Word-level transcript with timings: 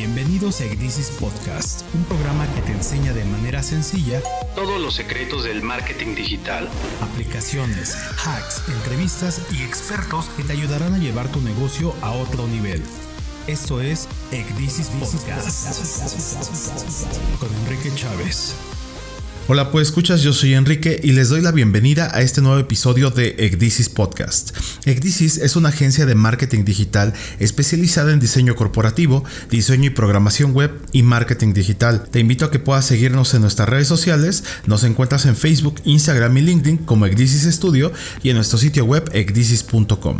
Bienvenidos 0.00 0.60
a 0.60 0.64
Egdisis 0.64 1.10
Podcast, 1.10 1.82
un 1.92 2.04
programa 2.04 2.46
que 2.54 2.62
te 2.62 2.70
enseña 2.70 3.12
de 3.12 3.24
manera 3.24 3.64
sencilla 3.64 4.22
todos 4.54 4.80
los 4.80 4.94
secretos 4.94 5.42
del 5.42 5.60
marketing 5.60 6.14
digital, 6.14 6.68
aplicaciones, 7.02 7.96
hacks, 8.24 8.62
entrevistas 8.68 9.42
y 9.50 9.64
expertos 9.64 10.26
que 10.36 10.44
te 10.44 10.52
ayudarán 10.52 10.94
a 10.94 10.98
llevar 10.98 11.26
tu 11.32 11.40
negocio 11.40 11.96
a 12.00 12.12
otro 12.12 12.46
nivel. 12.46 12.80
Esto 13.48 13.80
es 13.80 14.06
Egdisis 14.30 14.86
Podcast 14.86 15.82
con 17.40 17.52
Enrique 17.64 17.92
Chávez. 17.96 18.54
Hola, 19.50 19.70
pues 19.70 19.88
escuchas, 19.88 20.20
yo 20.20 20.34
soy 20.34 20.52
Enrique 20.52 21.00
y 21.02 21.12
les 21.12 21.30
doy 21.30 21.40
la 21.40 21.52
bienvenida 21.52 22.10
a 22.12 22.20
este 22.20 22.42
nuevo 22.42 22.58
episodio 22.58 23.10
de 23.10 23.34
Egdisis 23.38 23.88
Podcast. 23.88 24.54
Egdisis 24.84 25.38
es 25.38 25.56
una 25.56 25.70
agencia 25.70 26.04
de 26.04 26.14
marketing 26.14 26.66
digital 26.66 27.14
especializada 27.38 28.12
en 28.12 28.20
diseño 28.20 28.54
corporativo, 28.56 29.24
diseño 29.48 29.86
y 29.86 29.90
programación 29.90 30.52
web 30.52 30.78
y 30.92 31.02
marketing 31.02 31.54
digital. 31.54 32.04
Te 32.10 32.20
invito 32.20 32.44
a 32.44 32.50
que 32.50 32.58
puedas 32.58 32.84
seguirnos 32.84 33.32
en 33.32 33.40
nuestras 33.40 33.70
redes 33.70 33.88
sociales. 33.88 34.44
Nos 34.66 34.84
encuentras 34.84 35.24
en 35.24 35.34
Facebook, 35.34 35.80
Instagram 35.84 36.36
y 36.36 36.42
LinkedIn 36.42 36.76
como 36.84 37.06
Egdisis 37.06 37.50
Studio 37.50 37.90
y 38.22 38.28
en 38.28 38.36
nuestro 38.36 38.58
sitio 38.58 38.84
web 38.84 39.08
egdisis.com. 39.14 40.18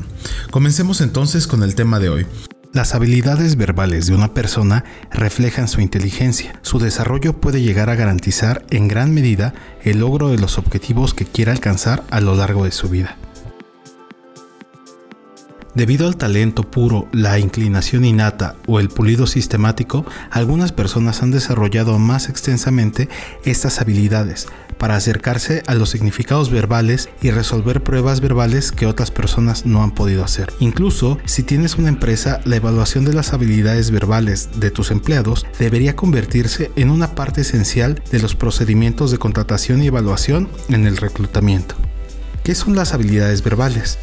Comencemos 0.50 1.02
entonces 1.02 1.46
con 1.46 1.62
el 1.62 1.74
tema 1.74 2.00
de 2.00 2.08
hoy. 2.08 2.26
Las 2.74 2.94
habilidades 2.94 3.56
verbales 3.56 4.06
de 4.06 4.14
una 4.14 4.34
persona 4.34 4.84
reflejan 5.10 5.68
su 5.68 5.80
inteligencia. 5.80 6.60
Su 6.60 6.78
desarrollo 6.78 7.32
puede 7.32 7.62
llegar 7.62 7.88
a 7.88 7.94
garantizar 7.94 8.66
en 8.68 8.88
gran 8.88 9.14
medida 9.14 9.54
el 9.84 10.00
logro 10.00 10.28
de 10.28 10.38
los 10.38 10.58
objetivos 10.58 11.14
que 11.14 11.24
quiera 11.24 11.52
alcanzar 11.52 12.04
a 12.10 12.20
lo 12.20 12.34
largo 12.36 12.64
de 12.64 12.70
su 12.70 12.90
vida. 12.90 13.16
Debido 15.78 16.08
al 16.08 16.16
talento 16.16 16.64
puro, 16.64 17.06
la 17.12 17.38
inclinación 17.38 18.04
innata 18.04 18.56
o 18.66 18.80
el 18.80 18.88
pulido 18.88 19.28
sistemático, 19.28 20.04
algunas 20.32 20.72
personas 20.72 21.22
han 21.22 21.30
desarrollado 21.30 22.00
más 22.00 22.28
extensamente 22.28 23.08
estas 23.44 23.80
habilidades 23.80 24.48
para 24.76 24.96
acercarse 24.96 25.62
a 25.68 25.74
los 25.74 25.90
significados 25.90 26.50
verbales 26.50 27.08
y 27.22 27.30
resolver 27.30 27.84
pruebas 27.84 28.20
verbales 28.20 28.72
que 28.72 28.86
otras 28.86 29.12
personas 29.12 29.66
no 29.66 29.84
han 29.84 29.92
podido 29.92 30.24
hacer. 30.24 30.52
Incluso 30.58 31.18
si 31.26 31.44
tienes 31.44 31.76
una 31.76 31.90
empresa, 31.90 32.40
la 32.44 32.56
evaluación 32.56 33.04
de 33.04 33.14
las 33.14 33.32
habilidades 33.32 33.92
verbales 33.92 34.48
de 34.56 34.72
tus 34.72 34.90
empleados 34.90 35.46
debería 35.60 35.94
convertirse 35.94 36.72
en 36.74 36.90
una 36.90 37.14
parte 37.14 37.42
esencial 37.42 38.02
de 38.10 38.18
los 38.18 38.34
procedimientos 38.34 39.12
de 39.12 39.18
contratación 39.18 39.80
y 39.84 39.86
evaluación 39.86 40.48
en 40.70 40.88
el 40.88 40.96
reclutamiento. 40.96 41.76
¿Qué 42.42 42.56
son 42.56 42.74
las 42.74 42.94
habilidades 42.94 43.44
verbales? 43.44 43.96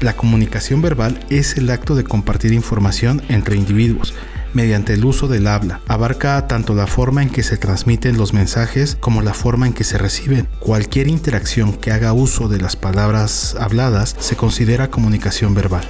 La 0.00 0.14
comunicación 0.14 0.82
verbal 0.82 1.18
es 1.30 1.56
el 1.56 1.70
acto 1.70 1.94
de 1.94 2.04
compartir 2.04 2.52
información 2.52 3.22
entre 3.28 3.56
individuos 3.56 4.14
mediante 4.54 4.94
el 4.94 5.04
uso 5.04 5.28
del 5.28 5.46
habla. 5.46 5.80
Abarca 5.86 6.46
tanto 6.46 6.74
la 6.74 6.86
forma 6.86 7.22
en 7.22 7.30
que 7.30 7.42
se 7.42 7.56
transmiten 7.56 8.16
los 8.16 8.32
mensajes 8.32 8.96
como 9.00 9.20
la 9.20 9.34
forma 9.34 9.66
en 9.66 9.74
que 9.74 9.84
se 9.84 9.98
reciben. 9.98 10.48
Cualquier 10.60 11.08
interacción 11.08 11.74
que 11.74 11.90
haga 11.90 12.12
uso 12.12 12.48
de 12.48 12.58
las 12.58 12.76
palabras 12.76 13.56
habladas 13.58 14.16
se 14.18 14.36
considera 14.36 14.90
comunicación 14.90 15.54
verbal. 15.54 15.84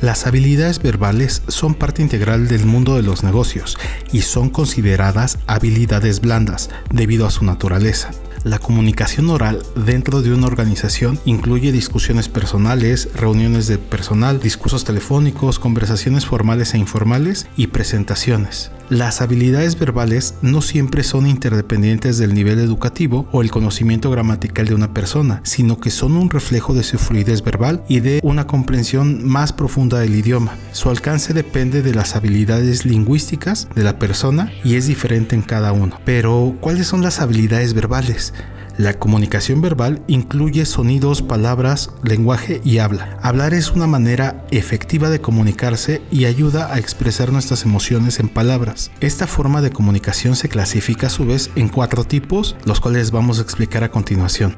Las 0.00 0.26
habilidades 0.26 0.80
verbales 0.80 1.42
son 1.48 1.74
parte 1.74 2.02
integral 2.02 2.46
del 2.46 2.66
mundo 2.66 2.94
de 2.94 3.02
los 3.02 3.24
negocios 3.24 3.78
y 4.12 4.22
son 4.22 4.48
consideradas 4.48 5.38
habilidades 5.48 6.20
blandas 6.20 6.70
debido 6.90 7.26
a 7.26 7.32
su 7.32 7.44
naturaleza. 7.44 8.10
La 8.48 8.58
comunicación 8.58 9.28
oral 9.28 9.62
dentro 9.76 10.22
de 10.22 10.32
una 10.32 10.46
organización 10.46 11.20
incluye 11.26 11.70
discusiones 11.70 12.30
personales, 12.30 13.10
reuniones 13.14 13.66
de 13.66 13.76
personal, 13.76 14.40
discursos 14.40 14.84
telefónicos, 14.84 15.58
conversaciones 15.58 16.24
formales 16.24 16.72
e 16.72 16.78
informales 16.78 17.46
y 17.58 17.66
presentaciones. 17.66 18.70
Las 18.90 19.20
habilidades 19.20 19.78
verbales 19.78 20.36
no 20.40 20.62
siempre 20.62 21.02
son 21.02 21.26
interdependientes 21.26 22.16
del 22.16 22.32
nivel 22.32 22.58
educativo 22.58 23.28
o 23.32 23.42
el 23.42 23.50
conocimiento 23.50 24.10
gramatical 24.10 24.66
de 24.66 24.74
una 24.74 24.94
persona, 24.94 25.42
sino 25.44 25.78
que 25.78 25.90
son 25.90 26.16
un 26.16 26.30
reflejo 26.30 26.72
de 26.72 26.82
su 26.82 26.96
fluidez 26.96 27.44
verbal 27.44 27.84
y 27.86 28.00
de 28.00 28.20
una 28.22 28.46
comprensión 28.46 29.26
más 29.26 29.52
profunda 29.52 29.98
del 29.98 30.14
idioma. 30.14 30.56
Su 30.72 30.88
alcance 30.88 31.34
depende 31.34 31.82
de 31.82 31.94
las 31.94 32.16
habilidades 32.16 32.86
lingüísticas 32.86 33.68
de 33.74 33.84
la 33.84 33.98
persona 33.98 34.50
y 34.64 34.76
es 34.76 34.86
diferente 34.86 35.36
en 35.36 35.42
cada 35.42 35.72
uno. 35.72 36.00
Pero, 36.06 36.56
¿cuáles 36.58 36.86
son 36.86 37.02
las 37.02 37.20
habilidades 37.20 37.74
verbales? 37.74 38.32
La 38.78 38.94
comunicación 38.94 39.60
verbal 39.60 40.04
incluye 40.06 40.64
sonidos, 40.64 41.20
palabras, 41.20 41.90
lenguaje 42.04 42.60
y 42.62 42.78
habla. 42.78 43.18
Hablar 43.22 43.52
es 43.52 43.72
una 43.72 43.88
manera 43.88 44.46
efectiva 44.52 45.10
de 45.10 45.20
comunicarse 45.20 46.00
y 46.12 46.26
ayuda 46.26 46.72
a 46.72 46.78
expresar 46.78 47.32
nuestras 47.32 47.64
emociones 47.64 48.20
en 48.20 48.28
palabras. 48.28 48.92
Esta 49.00 49.26
forma 49.26 49.62
de 49.62 49.72
comunicación 49.72 50.36
se 50.36 50.48
clasifica 50.48 51.08
a 51.08 51.10
su 51.10 51.26
vez 51.26 51.50
en 51.56 51.68
cuatro 51.68 52.04
tipos, 52.04 52.54
los 52.64 52.78
cuales 52.78 53.10
vamos 53.10 53.40
a 53.40 53.42
explicar 53.42 53.82
a 53.82 53.90
continuación. 53.90 54.56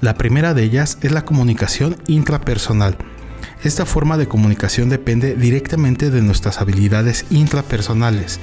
La 0.00 0.14
primera 0.14 0.54
de 0.54 0.62
ellas 0.62 0.98
es 1.00 1.10
la 1.10 1.24
comunicación 1.24 1.96
intrapersonal. 2.06 2.96
Esta 3.64 3.86
forma 3.86 4.18
de 4.18 4.28
comunicación 4.28 4.88
depende 4.88 5.34
directamente 5.34 6.10
de 6.10 6.22
nuestras 6.22 6.60
habilidades 6.60 7.26
intrapersonales 7.30 8.38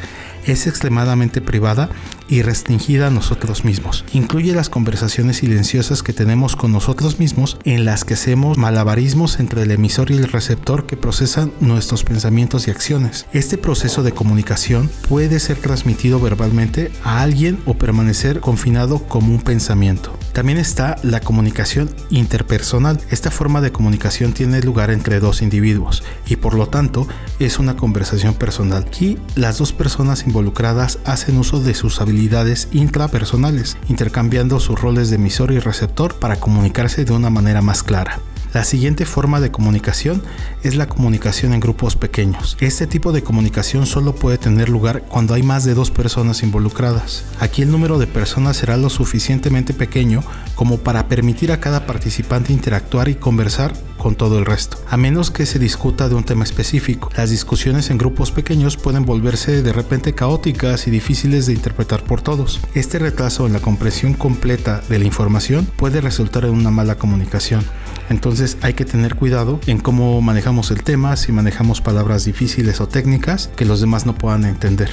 es 0.46 0.68
extremadamente 0.68 1.42
privada 1.42 1.90
y 2.28 2.44
restringida 2.44 3.08
a 3.08 3.10
nosotros 3.10 3.66
mismos. 3.66 4.06
Incluye 4.14 4.54
las 4.54 4.70
conversaciones 4.70 5.38
silenciosas 5.38 6.04
que 6.04 6.14
tenemos 6.14 6.56
con 6.56 6.72
nosotros 6.72 7.20
mismos 7.20 7.58
en 7.64 7.86
las 7.86 8.06
que 8.06 8.14
hacemos 8.14 8.58
malabarismos 8.58 9.40
entre 9.40 9.64
el 9.64 9.72
emisor 9.72 10.12
y 10.12 10.16
el 10.16 10.32
receptor 10.32 10.86
que 10.86 10.98
procesan 10.98 11.52
nuestros 11.60 12.04
pensamientos 12.04 12.68
y 12.68 12.72
acciones. 12.72 13.26
Este 13.34 13.58
proceso 13.58 14.04
de 14.04 14.12
comunicación 14.12 14.90
puede 15.08 15.40
ser 15.40 15.58
transmitido 15.58 16.20
verbalmente 16.20 16.92
a 17.04 17.22
alguien 17.22 17.60
o 17.66 17.74
permanecer 17.74 18.40
confinado 18.40 19.00
como 19.08 19.34
un 19.34 19.42
pensamiento. 19.42 20.18
También 20.34 20.60
está 20.60 20.96
la 21.04 21.20
comunicación 21.20 21.90
interpersonal. 22.12 23.00
Esta 23.10 23.32
forma 23.32 23.62
de 23.62 23.72
comunicación 23.72 24.34
tiene 24.34 24.62
lugar 24.62 24.92
entre 24.92 25.20
dos 25.20 25.42
individuos 25.42 26.04
y 26.28 26.36
por 26.36 26.54
lo 26.54 26.68
tanto 26.68 27.08
es 27.40 27.60
una 27.60 27.76
conversación 27.76 28.36
personal. 28.36 28.86
Aquí 28.88 29.18
las 29.36 29.58
dos 29.58 29.74
personas 29.74 30.28
involucradas 30.30 31.00
hacen 31.06 31.38
uso 31.38 31.60
de 31.60 31.74
sus 31.74 32.02
habilidades 32.02 32.70
intrapersonales, 32.72 33.78
intercambiando 33.90 34.60
sus 34.60 34.80
roles 34.80 35.10
de 35.10 35.16
emisor 35.16 35.52
y 35.52 35.60
receptor 35.60 36.20
para 36.20 36.40
comunicarse 36.40 37.04
de 37.04 37.14
una 37.14 37.32
manera 37.32 37.62
más 37.62 37.82
clara. 37.84 38.20
La 38.54 38.64
siguiente 38.64 39.06
forma 39.06 39.40
de 39.40 39.52
comunicación 39.52 40.24
es 40.64 40.76
la 40.76 40.90
comunicación 40.90 41.54
en 41.54 41.60
grupos 41.60 41.96
pequeños. 41.96 42.58
Este 42.60 42.88
tipo 42.88 43.12
de 43.12 43.22
comunicación 43.22 43.86
solo 43.86 44.16
puede 44.16 44.40
tener 44.40 44.70
lugar 44.70 45.04
cuando 45.04 45.36
hay 45.36 45.44
más 45.44 45.66
de 45.66 45.76
dos 45.76 45.92
personas 45.92 46.42
involucradas. 46.42 47.26
Aquí 47.40 47.62
el 47.62 47.72
número 47.72 48.00
de 48.00 48.08
personas 48.08 48.58
será 48.58 48.76
lo 48.76 48.90
suficientemente 48.90 49.74
pequeño 49.74 50.24
como 50.56 50.80
para 50.80 51.08
permitir 51.08 51.52
a 51.52 51.60
cada 51.60 51.86
participante 51.86 52.52
interactuar 52.52 53.08
y 53.08 53.16
conversar 53.16 53.74
con 54.00 54.16
todo 54.16 54.40
el 54.40 54.46
resto, 54.46 54.78
a 54.90 54.98
menos 54.98 55.30
que 55.30 55.46
se 55.46 55.60
discuta 55.60 56.10
de 56.10 56.16
un 56.16 56.24
tema 56.24 56.44
específico. 56.44 57.12
Las 57.16 57.30
discusiones 57.30 57.92
en 57.92 57.98
grupos 57.98 58.32
pequeños 58.32 58.78
pueden 58.78 59.06
volverse 59.06 59.62
de 59.62 59.74
repente 59.74 60.16
caóticas 60.16 60.88
y 60.88 60.92
difíciles 60.92 61.46
de 61.46 61.54
interpretar 61.54 62.04
por 62.04 62.22
todos. 62.22 62.60
Este 62.74 62.98
retraso 62.98 63.46
en 63.46 63.54
la 63.54 63.60
comprensión 63.60 64.14
completa 64.14 64.82
de 64.90 64.98
la 64.98 65.06
información 65.06 65.66
puede 65.66 66.02
resultar 66.02 66.46
en 66.46 66.52
una 66.52 66.72
mala 66.72 66.96
comunicación. 66.96 67.64
Entonces 68.10 68.58
hay 68.62 68.74
que 68.74 68.86
tener 68.86 69.16
cuidado 69.16 69.60
en 69.68 69.80
cómo 69.80 70.22
manejamos 70.22 70.72
el 70.72 70.84
tema, 70.84 71.16
si 71.16 71.32
manejamos 71.32 71.82
palabras 71.82 72.26
difíciles 72.26 72.82
o 72.82 72.88
técnicas 72.88 73.50
que 73.56 73.66
los 73.66 73.82
demás 73.82 74.06
no 74.06 74.16
puedan 74.16 74.46
entender. 74.46 74.92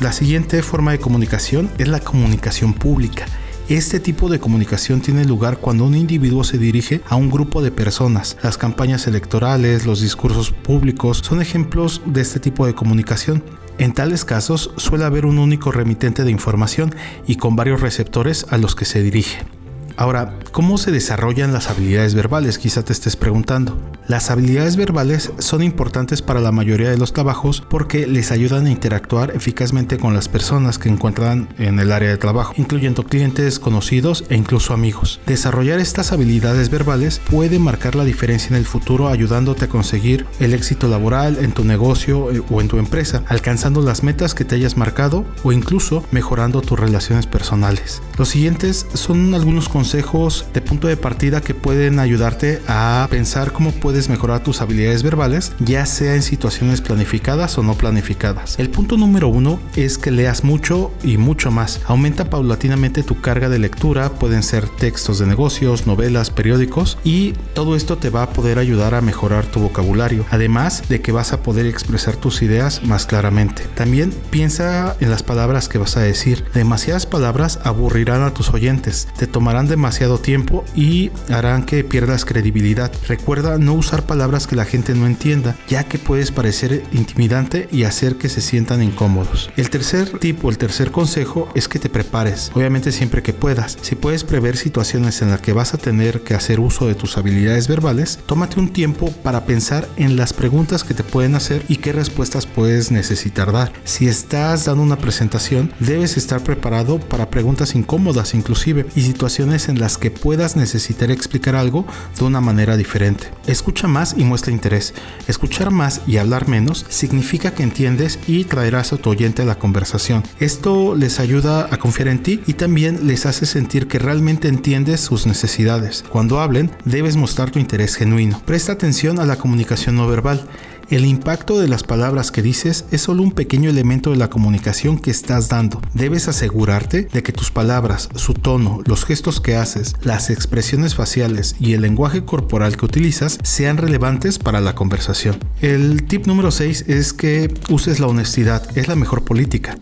La 0.00 0.12
siguiente 0.12 0.62
forma 0.62 0.92
de 0.92 0.98
comunicación 0.98 1.70
es 1.78 1.88
la 1.88 2.00
comunicación 2.00 2.74
pública. 2.74 3.24
Este 3.68 3.98
tipo 3.98 4.28
de 4.28 4.38
comunicación 4.38 5.00
tiene 5.00 5.24
lugar 5.24 5.58
cuando 5.58 5.84
un 5.84 5.96
individuo 5.96 6.44
se 6.44 6.58
dirige 6.58 7.00
a 7.08 7.16
un 7.16 7.30
grupo 7.30 7.62
de 7.62 7.72
personas. 7.72 8.36
Las 8.42 8.58
campañas 8.58 9.08
electorales, 9.08 9.86
los 9.86 10.00
discursos 10.00 10.52
públicos 10.52 11.22
son 11.24 11.40
ejemplos 11.40 12.00
de 12.04 12.20
este 12.20 12.38
tipo 12.38 12.66
de 12.66 12.74
comunicación. 12.74 13.42
En 13.78 13.92
tales 13.92 14.24
casos 14.24 14.70
suele 14.76 15.04
haber 15.04 15.26
un 15.26 15.38
único 15.38 15.72
remitente 15.72 16.22
de 16.22 16.30
información 16.30 16.94
y 17.26 17.36
con 17.36 17.56
varios 17.56 17.80
receptores 17.80 18.46
a 18.50 18.56
los 18.56 18.76
que 18.76 18.84
se 18.84 19.02
dirige. 19.02 19.55
Ahora, 19.98 20.38
¿cómo 20.52 20.76
se 20.76 20.92
desarrollan 20.92 21.54
las 21.54 21.70
habilidades 21.70 22.14
verbales? 22.14 22.58
Quizá 22.58 22.84
te 22.84 22.92
estés 22.92 23.16
preguntando. 23.16 23.78
Las 24.08 24.30
habilidades 24.30 24.76
verbales 24.76 25.32
son 25.38 25.62
importantes 25.62 26.22
para 26.22 26.40
la 26.40 26.52
mayoría 26.52 26.90
de 26.90 26.98
los 26.98 27.12
trabajos 27.14 27.62
porque 27.68 28.06
les 28.06 28.30
ayudan 28.30 28.66
a 28.66 28.70
interactuar 28.70 29.32
eficazmente 29.34 29.96
con 29.96 30.14
las 30.14 30.28
personas 30.28 30.78
que 30.78 30.90
encuentran 30.90 31.48
en 31.58 31.80
el 31.80 31.90
área 31.90 32.10
de 32.10 32.16
trabajo, 32.18 32.52
incluyendo 32.56 33.04
clientes, 33.04 33.58
conocidos 33.58 34.24
e 34.28 34.36
incluso 34.36 34.74
amigos. 34.74 35.18
Desarrollar 35.26 35.80
estas 35.80 36.12
habilidades 36.12 36.68
verbales 36.68 37.20
puede 37.30 37.58
marcar 37.58 37.96
la 37.96 38.04
diferencia 38.04 38.50
en 38.50 38.56
el 38.56 38.66
futuro 38.66 39.08
ayudándote 39.08 39.64
a 39.64 39.68
conseguir 39.68 40.26
el 40.40 40.52
éxito 40.52 40.88
laboral 40.88 41.38
en 41.40 41.52
tu 41.52 41.64
negocio 41.64 42.30
eh, 42.30 42.42
o 42.50 42.60
en 42.60 42.68
tu 42.68 42.78
empresa, 42.78 43.24
alcanzando 43.28 43.80
las 43.80 44.02
metas 44.04 44.34
que 44.34 44.44
te 44.44 44.56
hayas 44.56 44.76
marcado 44.76 45.24
o 45.42 45.52
incluso 45.52 46.04
mejorando 46.12 46.60
tus 46.60 46.78
relaciones 46.78 47.26
personales. 47.26 48.02
Los 48.18 48.28
siguientes 48.28 48.86
son 48.94 49.34
algunos 49.34 49.68
conceptos 49.68 49.85
consejos 49.86 50.46
de 50.52 50.60
punto 50.60 50.88
de 50.88 50.96
partida 50.96 51.40
que 51.40 51.54
pueden 51.54 52.00
ayudarte 52.00 52.60
a 52.66 53.06
pensar 53.08 53.52
cómo 53.52 53.70
puedes 53.70 54.08
mejorar 54.08 54.42
tus 54.42 54.60
habilidades 54.60 55.04
verbales, 55.04 55.52
ya 55.60 55.86
sea 55.86 56.16
en 56.16 56.24
situaciones 56.24 56.80
planificadas 56.80 57.56
o 57.56 57.62
no 57.62 57.74
planificadas. 57.74 58.58
El 58.58 58.68
punto 58.68 58.96
número 58.96 59.28
uno 59.28 59.60
es 59.76 59.96
que 59.96 60.10
leas 60.10 60.42
mucho 60.42 60.90
y 61.04 61.18
mucho 61.18 61.52
más. 61.52 61.82
Aumenta 61.86 62.28
paulatinamente 62.30 63.04
tu 63.04 63.20
carga 63.20 63.48
de 63.48 63.60
lectura, 63.60 64.08
pueden 64.08 64.42
ser 64.42 64.68
textos 64.68 65.20
de 65.20 65.26
negocios, 65.26 65.86
novelas, 65.86 66.30
periódicos 66.30 66.98
y 67.04 67.34
todo 67.54 67.76
esto 67.76 67.96
te 67.96 68.10
va 68.10 68.24
a 68.24 68.30
poder 68.30 68.58
ayudar 68.58 68.96
a 68.96 69.02
mejorar 69.02 69.46
tu 69.46 69.60
vocabulario, 69.60 70.26
además 70.32 70.82
de 70.88 71.00
que 71.00 71.12
vas 71.12 71.32
a 71.32 71.44
poder 71.44 71.64
expresar 71.66 72.16
tus 72.16 72.42
ideas 72.42 72.82
más 72.82 73.06
claramente. 73.06 73.62
También 73.76 74.12
piensa 74.30 74.96
en 74.98 75.10
las 75.10 75.22
palabras 75.22 75.68
que 75.68 75.78
vas 75.78 75.96
a 75.96 76.00
decir. 76.00 76.42
Demasiadas 76.54 77.06
palabras 77.06 77.60
aburrirán 77.62 78.24
a 78.24 78.34
tus 78.34 78.50
oyentes, 78.50 79.06
te 79.16 79.28
tomarán 79.28 79.68
demasiado 79.76 80.18
tiempo 80.18 80.64
y 80.74 81.10
harán 81.28 81.64
que 81.64 81.84
pierdas 81.84 82.24
credibilidad. 82.24 82.90
Recuerda 83.06 83.58
no 83.58 83.74
usar 83.74 84.06
palabras 84.06 84.46
que 84.46 84.56
la 84.56 84.64
gente 84.64 84.94
no 84.94 85.06
entienda, 85.06 85.54
ya 85.68 85.84
que 85.84 85.98
puedes 85.98 86.32
parecer 86.32 86.82
intimidante 86.92 87.68
y 87.70 87.84
hacer 87.84 88.16
que 88.16 88.30
se 88.30 88.40
sientan 88.40 88.82
incómodos. 88.82 89.50
El 89.56 89.68
tercer 89.68 90.18
tip 90.18 90.42
o 90.44 90.48
el 90.48 90.56
tercer 90.56 90.90
consejo 90.90 91.48
es 91.54 91.68
que 91.68 91.78
te 91.78 91.90
prepares, 91.90 92.50
obviamente 92.54 92.90
siempre 92.90 93.22
que 93.22 93.34
puedas. 93.34 93.76
Si 93.82 93.94
puedes 93.94 94.24
prever 94.24 94.56
situaciones 94.56 95.20
en 95.20 95.30
las 95.30 95.42
que 95.42 95.52
vas 95.52 95.74
a 95.74 95.78
tener 95.78 96.22
que 96.22 96.34
hacer 96.34 96.58
uso 96.58 96.86
de 96.86 96.94
tus 96.94 97.18
habilidades 97.18 97.68
verbales, 97.68 98.18
tómate 98.24 98.58
un 98.58 98.72
tiempo 98.72 99.12
para 99.22 99.44
pensar 99.44 99.86
en 99.96 100.16
las 100.16 100.32
preguntas 100.32 100.84
que 100.84 100.94
te 100.94 101.04
pueden 101.04 101.34
hacer 101.34 101.62
y 101.68 101.76
qué 101.76 101.92
respuestas 101.92 102.46
puedes 102.46 102.90
necesitar 102.90 103.52
dar. 103.52 103.72
Si 103.84 104.08
estás 104.08 104.64
dando 104.64 104.82
una 104.82 104.96
presentación, 104.96 105.70
debes 105.80 106.16
estar 106.16 106.42
preparado 106.42 106.98
para 106.98 107.28
preguntas 107.28 107.74
incómodas 107.74 108.34
inclusive 108.34 108.86
y 108.94 109.02
situaciones 109.02 109.65
en 109.70 109.78
las 109.78 109.98
que 109.98 110.10
puedas 110.10 110.56
necesitar 110.56 111.10
explicar 111.10 111.56
algo 111.56 111.86
de 112.18 112.24
una 112.24 112.40
manera 112.40 112.76
diferente. 112.76 113.30
Escucha 113.46 113.88
más 113.88 114.14
y 114.16 114.24
muestra 114.24 114.52
interés. 114.52 114.94
Escuchar 115.28 115.70
más 115.70 116.02
y 116.06 116.16
hablar 116.16 116.48
menos 116.48 116.84
significa 116.88 117.52
que 117.52 117.62
entiendes 117.62 118.18
y 118.26 118.44
traerás 118.44 118.92
a 118.92 118.96
tu 118.96 119.10
oyente 119.10 119.42
a 119.42 119.46
la 119.46 119.58
conversación. 119.58 120.22
Esto 120.40 120.94
les 120.94 121.20
ayuda 121.20 121.68
a 121.70 121.76
confiar 121.78 122.08
en 122.08 122.22
ti 122.22 122.42
y 122.46 122.54
también 122.54 123.06
les 123.06 123.26
hace 123.26 123.46
sentir 123.46 123.88
que 123.88 123.98
realmente 123.98 124.48
entiendes 124.48 125.00
sus 125.00 125.26
necesidades. 125.26 126.04
Cuando 126.08 126.40
hablen, 126.40 126.70
debes 126.84 127.16
mostrar 127.16 127.50
tu 127.50 127.58
interés 127.58 127.96
genuino. 127.96 128.40
Presta 128.44 128.72
atención 128.72 129.18
a 129.18 129.26
la 129.26 129.36
comunicación 129.36 129.96
no 129.96 130.06
verbal. 130.06 130.46
El 130.88 131.04
impacto 131.04 131.58
de 131.58 131.66
las 131.66 131.82
palabras 131.82 132.30
que 132.30 132.42
dices 132.42 132.84
es 132.92 133.00
solo 133.00 133.24
un 133.24 133.32
pequeño 133.32 133.68
elemento 133.68 134.10
de 134.10 134.16
la 134.16 134.30
comunicación 134.30 135.00
que 135.00 135.10
estás 135.10 135.48
dando. 135.48 135.82
Debes 135.94 136.28
asegurarte 136.28 137.08
de 137.12 137.24
que 137.24 137.32
tus 137.32 137.50
palabras, 137.50 138.08
su 138.14 138.34
tono, 138.34 138.82
los 138.86 139.04
gestos 139.04 139.40
que 139.40 139.56
haces, 139.56 139.96
las 140.02 140.30
expresiones 140.30 140.94
faciales 140.94 141.56
y 141.58 141.72
el 141.72 141.80
lenguaje 141.80 142.24
corporal 142.24 142.76
que 142.76 142.84
utilizas 142.84 143.40
sean 143.42 143.78
relevantes 143.78 144.38
para 144.38 144.60
la 144.60 144.76
conversación. 144.76 145.40
El 145.60 146.04
tip 146.04 146.28
número 146.28 146.52
6 146.52 146.84
es 146.86 147.12
que 147.12 147.52
uses 147.68 147.98
la 147.98 148.06
honestidad, 148.06 148.78
es 148.78 148.86
la 148.86 148.94
mejor 148.94 149.24
política. 149.24 149.76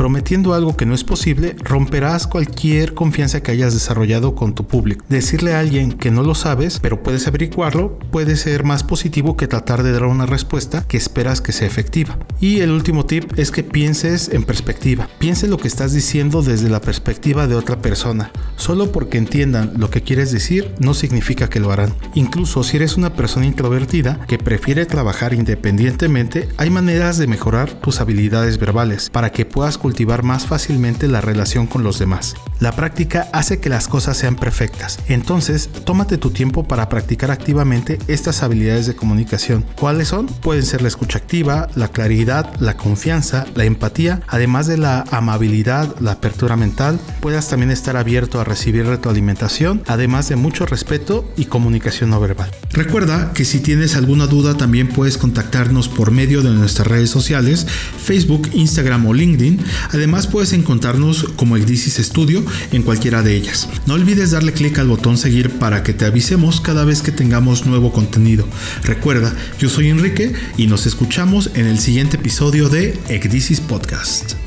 Prometiendo 0.00 0.54
algo 0.54 0.78
que 0.78 0.86
no 0.86 0.94
es 0.94 1.04
posible, 1.04 1.56
romperás 1.62 2.26
cualquier 2.26 2.94
confianza 2.94 3.42
que 3.42 3.52
hayas 3.52 3.74
desarrollado 3.74 4.34
con 4.34 4.54
tu 4.54 4.66
público. 4.66 5.04
Decirle 5.10 5.52
a 5.52 5.60
alguien 5.60 5.92
que 5.92 6.10
no 6.10 6.22
lo 6.22 6.34
sabes, 6.34 6.80
pero 6.80 7.02
puedes 7.02 7.28
averiguarlo, 7.28 7.98
puede 8.10 8.36
ser 8.36 8.64
más 8.64 8.82
positivo 8.82 9.36
que 9.36 9.46
tratar 9.46 9.82
de 9.82 9.92
dar 9.92 10.04
una 10.04 10.24
respuesta 10.24 10.86
que 10.88 10.96
esperas 10.96 11.42
que 11.42 11.52
sea 11.52 11.66
efectiva. 11.66 12.18
Y 12.40 12.60
el 12.60 12.70
último 12.70 13.04
tip 13.04 13.38
es 13.38 13.50
que 13.50 13.62
pienses 13.62 14.30
en 14.30 14.44
perspectiva. 14.44 15.06
Piense 15.18 15.48
lo 15.48 15.58
que 15.58 15.68
estás 15.68 15.92
diciendo 15.92 16.40
desde 16.40 16.70
la 16.70 16.80
perspectiva 16.80 17.46
de 17.46 17.56
otra 17.56 17.82
persona. 17.82 18.32
Solo 18.56 18.92
porque 18.92 19.18
entiendan 19.18 19.74
lo 19.76 19.90
que 19.90 20.00
quieres 20.00 20.32
decir 20.32 20.74
no 20.78 20.94
significa 20.94 21.50
que 21.50 21.60
lo 21.60 21.72
harán. 21.72 21.94
Incluso 22.14 22.62
si 22.62 22.78
eres 22.78 22.96
una 22.96 23.12
persona 23.12 23.44
introvertida 23.44 24.18
que 24.26 24.38
prefiere 24.38 24.86
trabajar 24.86 25.34
independientemente, 25.34 26.48
hay 26.56 26.70
maneras 26.70 27.18
de 27.18 27.26
mejorar 27.26 27.70
tus 27.82 28.00
habilidades 28.00 28.58
verbales 28.58 29.10
para 29.10 29.30
que 29.30 29.44
puedas 29.44 29.76
cultivar 29.76 29.89
más 30.22 30.46
fácilmente 30.46 31.08
la 31.08 31.20
relación 31.20 31.66
con 31.66 31.82
los 31.82 31.98
demás. 31.98 32.34
La 32.58 32.72
práctica 32.72 33.28
hace 33.32 33.58
que 33.58 33.70
las 33.70 33.88
cosas 33.88 34.16
sean 34.16 34.36
perfectas. 34.36 34.98
Entonces, 35.08 35.70
tómate 35.84 36.18
tu 36.18 36.30
tiempo 36.30 36.64
para 36.64 36.88
practicar 36.88 37.30
activamente 37.30 37.98
estas 38.06 38.42
habilidades 38.42 38.86
de 38.86 38.94
comunicación. 38.94 39.64
¿Cuáles 39.76 40.08
son? 40.08 40.26
Pueden 40.26 40.64
ser 40.64 40.82
la 40.82 40.88
escucha 40.88 41.18
activa, 41.18 41.68
la 41.74 41.88
claridad, 41.88 42.54
la 42.60 42.76
confianza, 42.76 43.46
la 43.54 43.64
empatía, 43.64 44.20
además 44.28 44.66
de 44.66 44.76
la 44.76 45.04
amabilidad, 45.10 45.98
la 46.00 46.12
apertura 46.12 46.56
mental. 46.56 47.00
Puedas 47.20 47.48
también 47.48 47.70
estar 47.70 47.96
abierto 47.96 48.40
a 48.40 48.44
recibir 48.44 48.86
retroalimentación, 48.86 49.82
además 49.86 50.28
de 50.28 50.36
mucho 50.36 50.66
respeto 50.66 51.30
y 51.36 51.46
comunicación 51.46 52.10
no 52.10 52.20
verbal. 52.20 52.50
Recuerda 52.72 53.32
que 53.32 53.44
si 53.44 53.60
tienes 53.60 53.96
alguna 53.96 54.26
duda 54.26 54.56
también 54.56 54.88
puedes 54.88 55.16
contactarnos 55.16 55.88
por 55.88 56.10
medio 56.10 56.42
de 56.42 56.50
nuestras 56.50 56.86
redes 56.86 57.10
sociales, 57.10 57.66
Facebook, 57.66 58.50
Instagram 58.52 59.06
o 59.06 59.14
LinkedIn 59.14 59.60
Además 59.90 60.26
puedes 60.26 60.52
encontrarnos 60.52 61.24
como 61.36 61.56
Edisis 61.56 61.96
Studio 61.96 62.44
en 62.72 62.82
cualquiera 62.82 63.22
de 63.22 63.36
ellas. 63.36 63.68
No 63.86 63.94
olvides 63.94 64.30
darle 64.30 64.52
clic 64.52 64.78
al 64.78 64.88
botón 64.88 65.18
seguir 65.18 65.50
para 65.58 65.82
que 65.82 65.94
te 65.94 66.04
avisemos 66.04 66.60
cada 66.60 66.84
vez 66.84 67.02
que 67.02 67.12
tengamos 67.12 67.66
nuevo 67.66 67.92
contenido. 67.92 68.46
Recuerda, 68.82 69.34
yo 69.58 69.68
soy 69.68 69.88
Enrique 69.88 70.32
y 70.56 70.66
nos 70.66 70.86
escuchamos 70.86 71.50
en 71.54 71.66
el 71.66 71.78
siguiente 71.78 72.16
episodio 72.16 72.68
de 72.68 72.98
Ecdisis 73.08 73.60
Podcast. 73.60 74.39